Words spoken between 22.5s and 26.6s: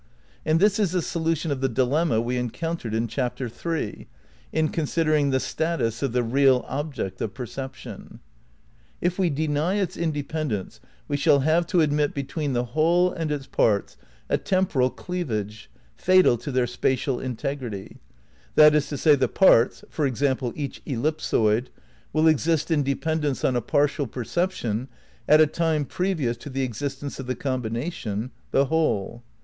in dependence on a partial perception at a time previous to